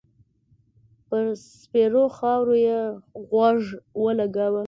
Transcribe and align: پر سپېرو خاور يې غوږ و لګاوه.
پر 1.07 1.25
سپېرو 1.61 2.05
خاور 2.17 2.49
يې 2.65 2.79
غوږ 3.31 3.61
و 4.01 4.05
لګاوه. 4.19 4.59